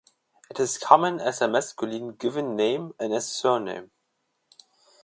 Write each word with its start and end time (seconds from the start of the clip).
It 0.49 0.59
is 0.59 0.79
common 0.79 1.19
as 1.19 1.43
a 1.43 1.47
masculine 1.47 2.13
given 2.15 2.55
name 2.55 2.95
and 2.99 3.13
as 3.13 3.27
a 3.27 3.33
surname. 3.33 3.91